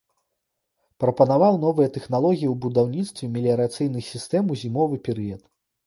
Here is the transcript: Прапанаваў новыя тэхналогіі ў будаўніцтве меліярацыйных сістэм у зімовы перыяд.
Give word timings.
Прапанаваў 1.03 1.59
новыя 1.67 1.93
тэхналогіі 1.99 2.49
ў 2.55 2.57
будаўніцтве 2.65 3.33
меліярацыйных 3.39 4.03
сістэм 4.13 4.43
у 4.55 4.63
зімовы 4.67 4.95
перыяд. 5.11 5.41